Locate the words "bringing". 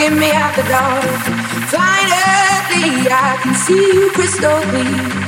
0.00-0.18